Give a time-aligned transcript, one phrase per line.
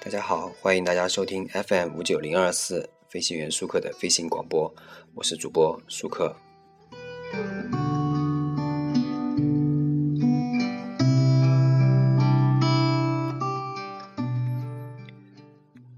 [0.00, 4.72] 大家好，欢迎大家收听 FM 五九零二四飞行员舒克的飞行广播，
[5.14, 6.36] 我是主播舒克。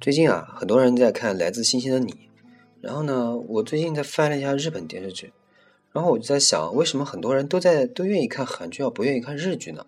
[0.01, 2.11] 最近啊，很多人在看《来自星星的你》，
[2.81, 5.33] 然后呢，我最近在翻了一下日本电视剧，
[5.93, 9.85] 然后我就在想，为什么很多人都在都愿意看韩剧，而不愿意看日剧呢？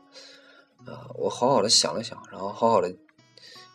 [0.84, 2.94] 啊，我好好的想了想，然后好好的，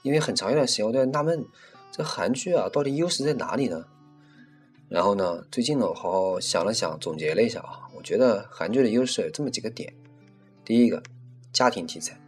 [0.07, 1.45] 因为很长一段时间我都在纳闷，
[1.91, 3.85] 这韩剧啊到底优势在哪里呢？
[4.89, 9.93] 然后呢，最近呢，我好好想了想，总结了一下啊，我觉得韩剧的优势有这么几个点：
[10.63, 11.03] 第一个，
[11.51, 12.19] 家庭题材，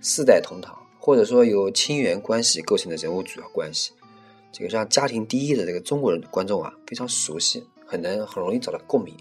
[0.00, 0.76] 四代同堂。
[1.02, 3.92] 或者说由亲缘关系构成的人物主要关系，
[4.52, 9.16] 这个让家庭第一的这个中国人观众啊非常熟悉，很能很容易找到共鸣。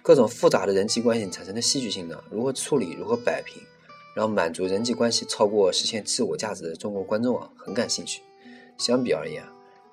[0.00, 3.60] 各种复杂的人际关系产生的戏剧性呢，如何处理，如何摆平，
[4.14, 8.22] 让满足人际关系超过实现自我价值的中国观众啊很感兴趣。
[8.78, 9.44] 相比而言，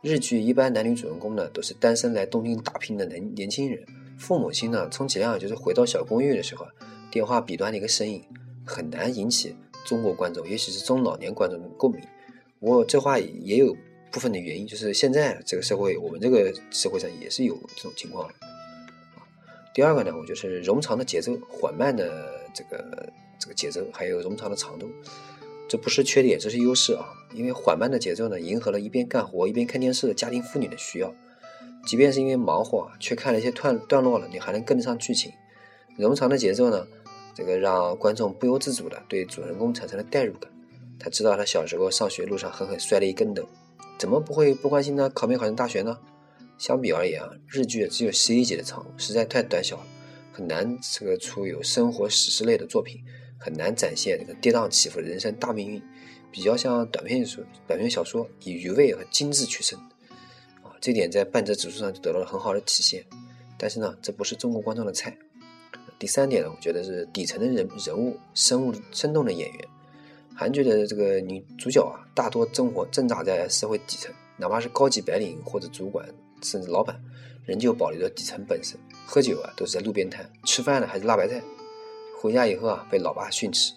[0.02, 3.86] 日剧一般男女主人公呢都是单身来东京打拼的年年轻人，
[4.18, 6.66] 父母亲呢充其量就是回到小公寓的时候
[7.12, 8.24] 电话彼端的一个身影，
[8.66, 9.56] 很难引起。
[9.86, 12.02] 中国观众，尤其是中老年观众的共鸣。
[12.60, 13.76] 不过这话也有
[14.12, 18.30] 部分的原因，就是现在这个社会，我们这个社会上也是有这种情况。
[19.74, 24.90] 第二个呢，我就是冗长的节奏，缓慢的这个这个节奏，还有冗长的长度，
[25.68, 27.06] 这不是缺点，这是优势啊。
[27.34, 31.14] 因为缓慢的节奏呢，迎合了一边干活一边看电视的家庭妇女的需要。
[31.86, 35.32] 即便是因为忙活啊，却看了一些段段落了，你还能跟得上剧情。
[35.98, 36.86] 冗长的节奏呢？
[37.36, 40.52] 这个让观众不由自主的对主人公产生了代入感。
[41.00, 43.48] 他知道他小时候上学路上狠狠摔了一跟斗，
[43.98, 45.98] 怎么不会不关心他考没考上大学呢？
[46.58, 49.84] 相比而言啊，日剧只有十一集的长，实在太短小了，
[50.40, 53.04] 很难这个出有生活史诗类的作品，
[53.38, 55.82] 很难展现这个跌宕起伏的人生大命运。
[56.32, 59.78] 比较像短篇书、短篇小说，以余味和精致取胜。
[60.64, 63.04] 啊，这点在半泽指数上就得到了很好的体现。
[63.58, 65.14] 但是呢，这不是中国观众的菜。
[65.98, 69.68] 第三点呢，我觉得是底层的人人物生物生动的演员。
[70.34, 76.08] 韩剧的这个女主角啊，大多生活挣扎在社会底层，哪怕是高级白领或者主管，
[76.42, 76.98] 甚至老板，
[77.46, 78.78] 仍旧保留着底层本色。
[79.06, 81.42] 喝酒啊，都是在路边摊；吃饭呢，还是辣白菜。
[82.20, 83.74] 回家以后啊，被老爸训斥。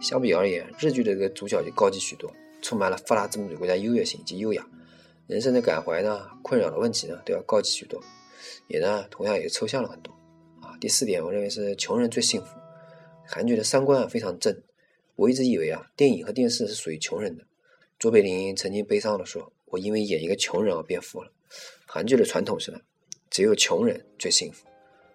[0.00, 4.66] 相比而言，日剧的这个主角就高级许多，充满了发达资本主义国家优越性以及优雅。
[5.26, 8.02] 人生的感怀呢，困扰的问题呢，都要高级许多，
[8.68, 10.12] 也呢，同样也抽象了很多。
[10.60, 12.48] 啊第四点，我认为是穷人最幸福。
[13.26, 14.60] 韩剧的三观啊非常正，
[15.16, 17.44] 我一直以为啊电影和电视是属于穷人的。
[17.98, 21.30] 卓别林曾经悲伤地说：“我因为演一个穷人而变富了。”
[21.86, 22.80] 韩剧的传统是呢，
[23.34, 24.64] 只有穷人最幸福，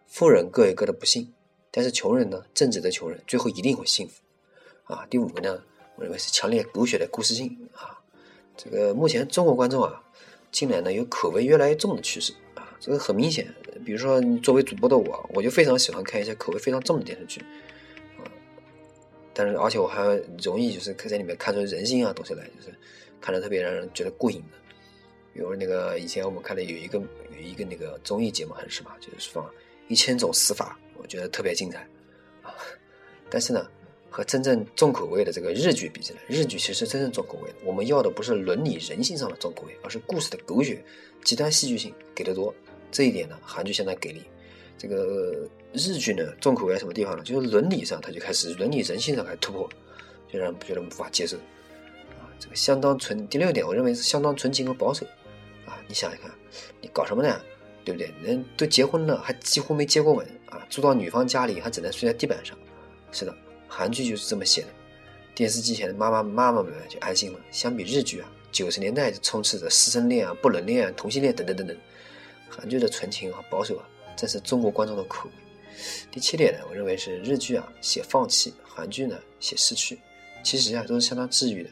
[0.06, 1.32] 富人各有各的不幸，
[1.72, 4.22] 但是穷人呢，正直的穷人最后一定会幸福。
[4.94, 5.64] 啊，第五个呢，
[5.96, 7.98] 我认为是强烈狗血的故事性啊。
[8.58, 10.04] 这个目前中国观众啊，
[10.52, 12.76] 近来呢有口味越来越重的趋势啊。
[12.82, 13.48] 这个很明显，
[13.86, 17.40] 比如说作为主播的我，我就非常喜欢看一些口味非常重的电视剧，
[18.18, 18.28] 啊，
[19.34, 20.04] 但是而且我还
[20.44, 22.78] 容易就是可在里面看出人性啊东西来，就是
[23.22, 24.58] 看着特别让人觉得过瘾的。
[25.40, 29.50] 比如那个以前我们看的有一个有一个那个综艺节目还是什么，就是放
[29.88, 31.80] 一千种死法，我觉得特别精彩
[32.42, 32.54] 啊。
[33.32, 33.66] 但是呢，
[34.10, 40.84] 和真正重口味的这个日剧比起来，日剧其实真正重口味，我们要的不是伦理人性上的重口味，而是故事的狗血、
[41.24, 42.54] 极端戏剧性给的多。
[42.92, 44.22] 这一点呢，韩剧相当给力。
[44.78, 47.24] 这个日剧呢，重口味在什么地方呢？
[47.24, 49.70] 就是伦理上，它就开始伦理人性上开始突破，
[50.30, 51.38] 就让人觉得无法接受。
[51.38, 53.26] 啊，这个相当纯。
[53.30, 55.08] 第六点，我认为是相当纯情和保守。
[55.90, 56.30] 你想一看，
[56.80, 57.42] 你搞什么呢？
[57.84, 58.14] 对不对？
[58.22, 60.64] 人都结婚了，还几乎没接过吻啊！
[60.70, 62.56] 住到女方家里，还只能睡在地板上。
[63.12, 63.36] 是的，
[63.68, 64.68] 韩剧就是这么写的。
[65.34, 67.40] 电视机前的妈妈妈妈们就安心了。
[67.50, 71.76] 相比日剧啊，九十年代就充斥着师生恋啊、不伦恋啊、同性恋等等等等。
[72.48, 75.32] 韩剧的纯情和保守啊，正是中国观众的口味。
[76.12, 79.98] 第七点呢，我认为是日剧啊写放弃，韩剧呢写失去，
[80.44, 81.70] 其实啊都是相当治愈的。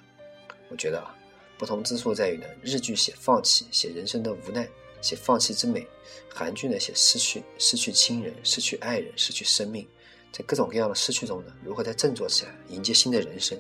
[0.70, 1.14] 我觉得啊，
[1.58, 4.68] 不同之处在于呢，日剧写放弃，写人生的无奈，
[5.02, 5.82] 写放弃之美；
[6.30, 9.88] 韩剧呢写失去，失去亲人，失去爱人，失去生命，
[10.32, 13.58] 在各种各样的失去中呢，如何再振作起来，迎接新的人生？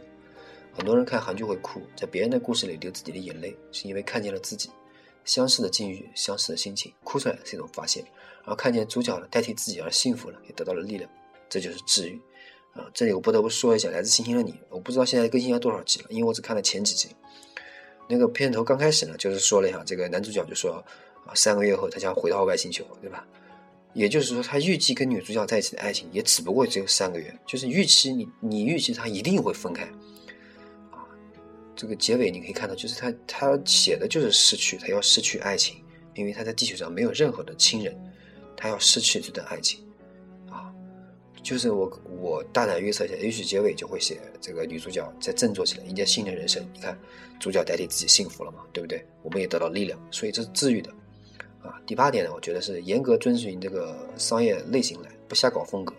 [0.71, 4.69] 很多人看韩剧会哭，在别人的故事里流自己的眼泪，是因为看见了自己。
[5.25, 8.01] 相似的境遇，相似的心情，哭出来是一种发泄；
[8.45, 11.09] 而看见主角呢代替自己而幸福了，也得到了力量，
[11.49, 12.21] 这就是治愈。
[12.73, 17.09] 啊，这里我不得不说一下《来自星星的你》，我不知道现在更新到多少集了，因为我只看了前几集。
[18.07, 20.83] 那个片头刚开始呢，就是说了一下，这个男主角就说
[21.25, 23.25] 啊，三个月后他将回到外星球，对吧？
[23.93, 29.83] 也就是说，他预计跟女主角在一起的爱情也只不过只有三个月，就是预期你你预期他一定会分开。
[30.91, 31.01] 啊
[31.75, 35.77] 这个结尾你可以看到，就是他他写的就是失去，他要失去爱情，
[36.15, 37.95] 因为他在地球上没有任何的亲人，
[38.55, 39.86] 他要失去这段爱情。
[41.47, 41.89] 就是我，
[42.19, 46.61] 我大胆预测一下，也许结尾就会写这个女主角在振作起来，迎接新的人生。
[46.73, 46.99] 你看，
[47.39, 49.01] 主角代替自己幸福了嘛，对不对？
[49.23, 50.91] 我们也得到力量，所以这是治愈的。
[51.63, 55.95] 啊，第八点呢，我觉得是严格遵循这个商业类型来，不瞎搞风格。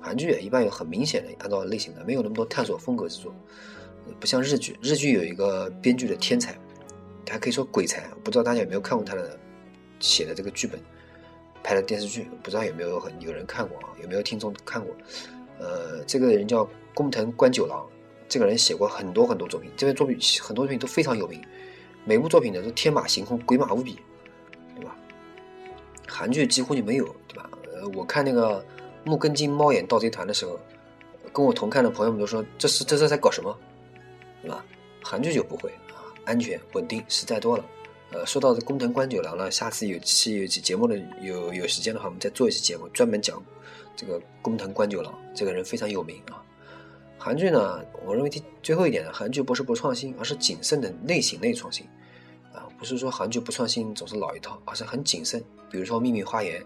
[0.00, 3.32] 韩剧一般有很明显的按照类型的，没有那么多探索风格之作，
[4.18, 4.76] 不像日剧。
[4.82, 6.58] 日剧有一个编剧的天才，
[7.24, 9.38] 他可以说鬼才，不知道大家有没有看过他的
[10.00, 10.80] 写的这个剧本。
[11.62, 13.88] 拍的电视剧，不知道有没有很有人看过啊？
[14.02, 14.94] 有没有听众看过？
[15.58, 17.86] 呃，这个人叫工藤官九郎，
[18.28, 21.40] 这个人写过很多很多作品，这些作品很多作品都非常有名，
[22.04, 23.98] 每部作品呢都天马行空、鬼马无比，
[24.74, 24.96] 对吧？
[26.08, 27.48] 韩剧几乎就没有，对吧？
[27.72, 28.60] 呃，我看那个
[29.04, 30.58] 《木根津猫眼盗贼团》的时候，
[31.32, 33.56] 跟我同看的朋友们都说这是这是在搞什么，
[34.42, 34.64] 对吧？
[35.02, 37.64] 韩剧就不会啊，安全稳定，实在多了。
[38.12, 43.42] 呃，说到这工藤官九郎呢，下次有期有期节目的有有时间的话，我们再做一期节目，专门讲
[43.96, 46.44] 这个工藤官九郎这个人非常有名啊。
[47.16, 51.86] 韩剧呢，我认为第最后一点呢，韩剧不是不创新，而是谨慎的类型类创新
[52.52, 55.42] 啊，不是说韩剧不创新总是老一套，而是很谨慎。
[55.70, 56.60] 比如说《秘密花园》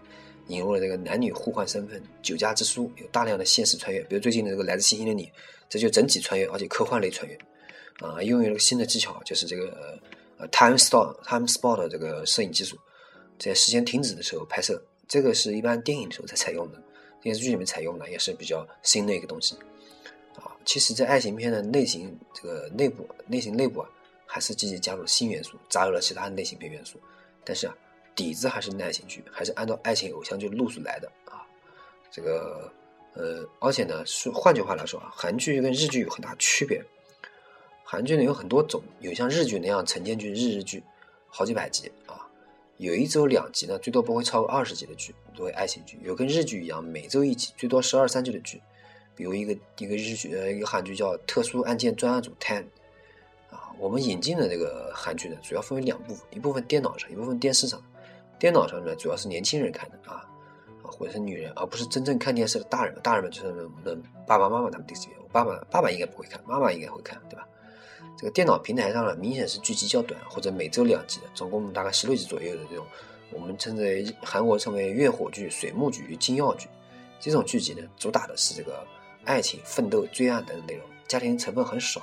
[0.47, 5.23] 引入了这个男女互换身份，《酒家之书》有大量的现实穿越，比如最近的这个《来自星星的你》，
[5.69, 7.37] 这就整体穿越，而且科幻类穿越
[8.05, 9.97] 啊，用了个新的技巧，就是这个。
[10.51, 12.77] ，time stop time spot 的这个摄影技术，
[13.39, 16.81] 在时间停止的时候拍摄，这个是一般电影的时候才采用的，
[17.21, 19.55] 电视剧里面采用的也是比较新的一个东西。
[20.35, 23.89] 啊，其实，在爱情片的类型这个内部类型内部啊，
[24.25, 26.99] 还是积极加入新元素，加入了其他类型片元素，
[27.43, 27.75] 但是啊，
[28.15, 31.41] 底子还是爱情剧，还是按照爱情偶像剧路数来的啊。
[32.11, 32.71] 这个
[33.15, 36.83] 呃，而且呢，说换句话来说啊，韩剧跟日剧有很大区别。
[37.89, 40.83] 韩剧呢有很多种，有像日剧那样晨间剧、日日剧，
[41.29, 42.19] 好几百集啊；
[42.75, 48.61] 有一周两集呢，最多不会超过二十集的剧，作为爱情剧；有跟日剧一样每周一集，最多十二三集的剧。
[49.15, 52.61] 比如一个一个日剧呃一个韩剧叫《特殊案件专案组 Ten》
[53.55, 53.71] 啊。
[53.79, 57.81] 我们引进的这个韩剧呢，主要分为两部分，一部分电脑上，一部分电视上。
[58.37, 60.27] 电脑上呢，主要是年轻人看的啊
[60.83, 63.01] 啊，或者是女人，而不是真正看电视的大人们。
[63.01, 63.97] 大人们就是我们的
[64.27, 67.47] 爸爸妈妈他们电视剧，我爸爸爸爸应该不会看，妈妈应该会看，对吧？
[68.17, 72.83] 这个电脑平台上呢，明显是剧集较短，或者每周两集的，总共大概十六集左右的这种，
[73.31, 76.67] 我们称之为韩国称为月火剧、水木剧、金曜剧。
[77.19, 78.83] 这种剧集呢，主打的是这个
[79.23, 82.01] 爱情、奋斗、追案等内容，家庭成分很少。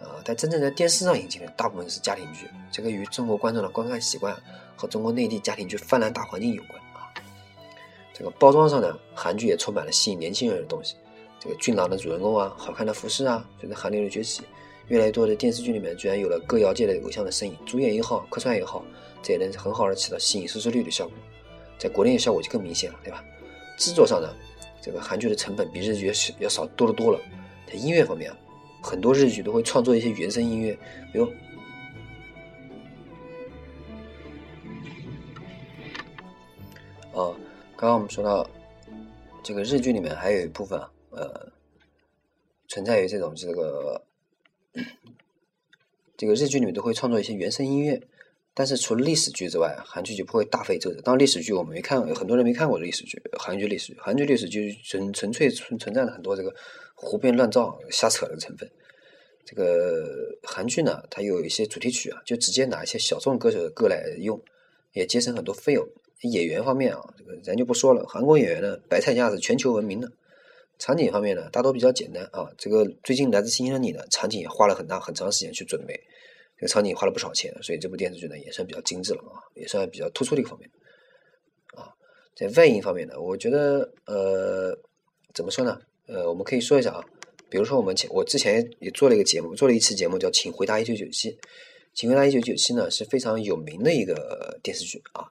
[0.00, 4.34] 呃，但真正在电视上引进的大部分是家庭剧，这个与中国观众的观看习惯
[4.76, 7.12] 和中国内地家庭剧泛滥大环境有关啊。
[8.14, 10.94] 这个包装上呢，韩剧也充满了吸引年轻人的东西，
[11.38, 14.42] 这个俊朗的主人公啊，好看的服饰啊，随着韩流的崛起。
[14.88, 18.82] 越来越多的电视剧里面，居然有了歌谣界的偶像的身影，主演也好，客串也好，
[19.22, 21.14] 这也能很好的起到吸引收视率的效果。
[21.78, 23.22] 在国内的效果就更明显了，对吧？
[23.76, 24.34] 制作上呢，
[24.80, 27.20] 这个韩剧的成本比日剧要要少多得多了。
[27.66, 28.38] 在音乐方面啊，
[28.82, 30.72] 很多日剧都会创作一些原声音乐，
[31.12, 31.30] 比如，
[37.12, 37.36] 哦，
[37.76, 38.48] 刚刚我们说到
[39.42, 41.52] 这个日剧里面还有一部分啊，呃，
[42.68, 44.02] 存在于这种这个。
[46.16, 48.02] 这个日剧里面都会创作一些原声音乐，
[48.54, 51.00] 但是除了历史剧之外，韩剧就不会大费周折。
[51.00, 56.52] 当然，历史剧我们没看，有很多人没看过历史剧，韩剧历史，韩剧历史剧纯纯粹存存在了很多这个
[56.94, 58.68] 胡编乱造、瞎扯的成分。
[59.44, 64.42] 这个韩剧呢，它有一些主题曲啊，就直接拿一些小众歌手的歌来用，
[64.92, 65.88] 也节省很多费用。
[66.22, 70.10] 演员方面啊，这个咱就不说了，韩国演员呢，白菜价是全球闻名的。
[70.78, 72.48] 场景方面呢，大多比较简单啊。
[72.56, 75.94] 这个最近来自星星的你呢，场景也花了很大很长时间去准备，
[76.56, 80.70] 这个场景花了不少钱，所以这部电视剧呢也算比较精致了啊，也算比较突出的一个方面
[81.74, 81.90] 啊。
[82.36, 84.76] 在外音方面呢，我觉得呃，
[85.34, 85.80] 怎么说呢？
[86.06, 87.04] 呃，我们可以说一下啊，
[87.50, 91.32] 比如说我们前我之前也做了一个节目，做了一期节目叫《请回答一九九七》，
[91.92, 95.26] 《请回答一九九七》呢是非常有名的一个电视剧啊。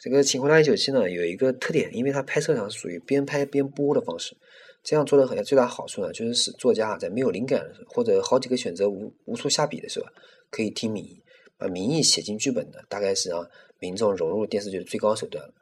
[0.00, 4.36] 这个《请回答一九七》呢有一个特点，因为它拍摄上属于边拍边播的方式。
[4.82, 10.06] 这样做的很最大好处呢，就是使作家在没有灵感的时候，或者好几个选择无无处下笔的时候，
[10.50, 11.22] 可以听民意，
[11.58, 13.46] 把民意写进剧本的，大概是让
[13.78, 15.54] 民众融入电视剧的最高手段了。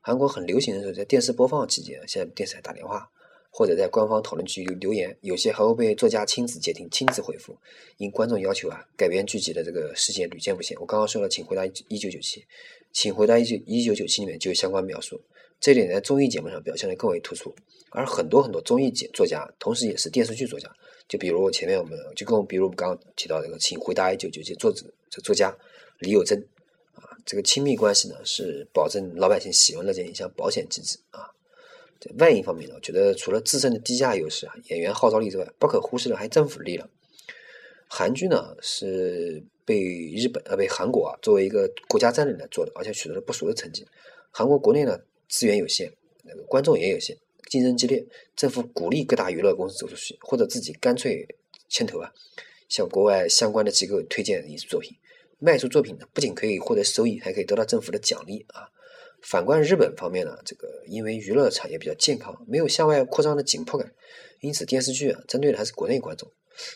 [0.00, 3.08] 韩国很流行的时候，在电视播放期间，现在电视台打电话，
[3.50, 7.56] 或者在官方讨论区留言，有些还会被作家亲自接听、亲自回复。
[7.96, 10.76] 因观众要求啊，改编剧集的这个事件屡见不鲜。
[10.80, 12.44] 我刚刚说了，请回答一九九七，
[12.92, 15.20] 请回答一九一九九七里面就有相关描述。
[15.64, 17.50] 这点在综艺节目上表现的更为突出，
[17.88, 20.70] 而很多很多综艺节作家，同时也是电视剧作家，
[21.08, 25.56] 就比如前面我们就跟比如我们刚刚提到这个，请回答一九九七作者这作家
[26.00, 26.38] 李友珍
[26.92, 31.30] 啊，这个亲密关系呢是保证老百姓喜闻乐见一项保险机制啊。
[31.98, 36.86] 在外因方面呢，我觉得除了自身的低价优势啊、演员号召力之外，不可忽视的还政府力量。
[37.88, 39.82] 韩剧呢是被
[40.14, 43.86] 日本呃被韩国啊作为一个国家战略来做的，而且取得了不俗的成绩。
[44.30, 45.00] 韩国国内呢
[45.36, 47.18] 资源有限，那个观众也有限，
[47.50, 51.26] 竞争激烈，政府鼓励各大娱乐公司走出去，或者自己干脆
[51.68, 52.12] 牵头啊，
[52.68, 54.96] 向国外相关的机构推荐影视作品，
[55.40, 58.68] 卖出作品呢不仅可以获得收益，还可以得到政府的奖励啊。
[59.22, 63.92] 反观日本方面呢，这个因为娱乐产业比较健康，没有向外扩张的紧迫感，
[64.38, 66.30] 因此电视剧啊针对的还是国内观众。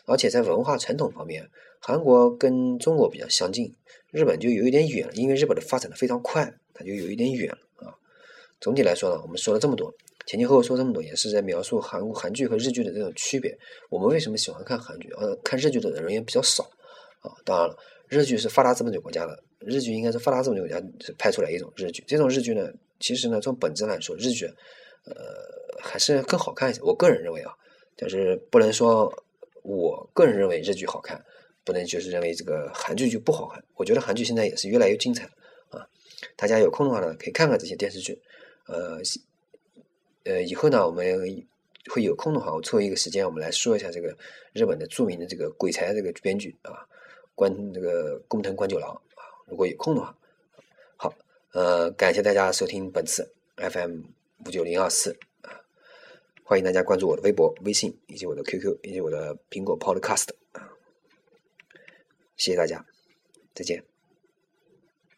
[0.06, 1.48] 而且在文化传统方面，
[1.78, 3.72] 韩国跟中国比较相近，
[4.10, 5.08] 日本就有一点远。
[5.14, 7.58] 因为日本的发展的非常快，它就有一点远了。
[8.60, 9.92] 总体来说呢，我们说了这么多，
[10.26, 13.56] 前前后后说这么多，也是在描述韩韩剧和日剧的这种区别。
[13.90, 15.10] 我们为什么喜欢看韩剧？
[15.12, 16.64] 呃，看日剧的人也比较少
[17.20, 17.32] 啊。
[17.44, 17.76] 当然了，
[18.08, 20.86] 日剧是发达资本主义国家的，日剧应该是发达资本主义国家
[21.18, 22.04] 拍出来一种日剧。
[22.06, 24.46] 这种日剧呢，其实呢，从本质来说，日剧
[25.04, 25.14] 呃
[25.80, 26.80] 还是更好看一些。
[26.82, 27.52] 我个人认为啊，
[27.96, 29.12] 但是不能说。
[29.64, 31.22] 我个人认为日剧好看，
[31.62, 33.62] 不能就是认为这个韩剧就不好看。
[33.74, 35.24] 我觉得韩剧现在也是越来越精彩
[35.68, 35.84] 啊！
[36.36, 38.18] 大家有空的话呢，可以看看这些电视剧。
[38.68, 39.00] 呃，
[40.24, 41.04] 呃，以后呢，我们
[41.90, 44.16] 会有空的话，我抽一个时间，我们来说一下这个
[44.52, 46.86] 日本的著名的这个鬼才这个编剧啊，
[47.34, 49.24] 关这个工藤官九郎啊。
[49.46, 50.14] 如果有空的话，
[50.96, 51.14] 好，
[51.52, 54.02] 呃，感谢大家收听本次 FM
[54.46, 55.58] 五九零二四啊。
[56.44, 60.68] 欢迎大家关注我的微博、微信，以及我的 QQ，以及我的苹果 Podcast 啊！
[62.36, 62.84] 谢谢大家，
[63.54, 63.97] 再见。